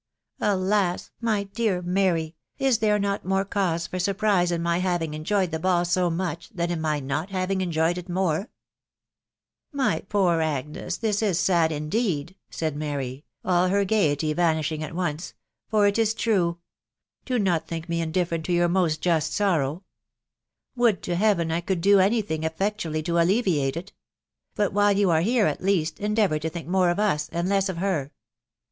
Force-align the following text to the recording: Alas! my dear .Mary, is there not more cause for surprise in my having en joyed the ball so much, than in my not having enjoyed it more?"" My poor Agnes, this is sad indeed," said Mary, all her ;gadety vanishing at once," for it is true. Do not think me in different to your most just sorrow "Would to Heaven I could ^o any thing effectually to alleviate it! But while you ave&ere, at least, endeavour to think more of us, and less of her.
Alas! 0.39 1.11
my 1.21 1.43
dear 1.43 1.83
.Mary, 1.83 2.35
is 2.57 2.79
there 2.79 2.97
not 2.97 3.23
more 3.23 3.45
cause 3.45 3.85
for 3.85 3.99
surprise 3.99 4.51
in 4.51 4.59
my 4.59 4.79
having 4.79 5.13
en 5.13 5.23
joyed 5.23 5.51
the 5.51 5.59
ball 5.59 5.85
so 5.85 6.09
much, 6.09 6.49
than 6.49 6.71
in 6.71 6.81
my 6.81 6.99
not 6.99 7.29
having 7.29 7.61
enjoyed 7.61 7.99
it 7.99 8.09
more?"" 8.09 8.49
My 9.71 9.99
poor 10.09 10.41
Agnes, 10.41 10.97
this 10.97 11.21
is 11.21 11.39
sad 11.39 11.71
indeed," 11.71 12.35
said 12.49 12.75
Mary, 12.75 13.25
all 13.45 13.67
her 13.67 13.85
;gadety 13.85 14.35
vanishing 14.35 14.81
at 14.81 14.95
once," 14.95 15.35
for 15.69 15.85
it 15.85 15.99
is 15.99 16.15
true. 16.15 16.57
Do 17.23 17.37
not 17.37 17.67
think 17.67 17.87
me 17.87 18.01
in 18.01 18.11
different 18.11 18.43
to 18.47 18.53
your 18.53 18.67
most 18.67 19.01
just 19.01 19.31
sorrow 19.33 19.83
"Would 20.75 21.03
to 21.03 21.15
Heaven 21.15 21.51
I 21.51 21.61
could 21.61 21.83
^o 21.83 22.01
any 22.01 22.23
thing 22.23 22.43
effectually 22.43 23.03
to 23.03 23.19
alleviate 23.19 23.77
it! 23.77 23.93
But 24.55 24.73
while 24.73 24.93
you 24.93 25.11
ave&ere, 25.11 25.45
at 25.45 25.61
least, 25.61 25.99
endeavour 25.99 26.39
to 26.39 26.49
think 26.49 26.67
more 26.67 26.89
of 26.89 26.97
us, 26.97 27.29
and 27.29 27.47
less 27.47 27.69
of 27.69 27.77
her. 27.77 28.11